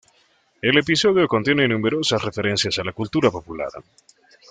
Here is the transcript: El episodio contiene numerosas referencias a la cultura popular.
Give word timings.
El 0.63 0.79
episodio 0.79 1.27
contiene 1.27 1.67
numerosas 1.67 2.23
referencias 2.23 2.79
a 2.79 2.83
la 2.83 2.91
cultura 2.91 3.29
popular. 3.29 3.69